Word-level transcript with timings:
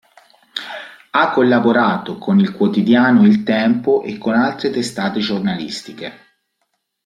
Ha 1.11 1.29
collaborato 1.29 2.17
con 2.17 2.39
il 2.39 2.53
quotidiano 2.53 3.23
"Il 3.23 3.43
Tempo" 3.43 4.01
e 4.01 4.17
con 4.17 4.33
altre 4.33 4.71
testate 4.71 5.19
giornalistiche. 5.19 6.17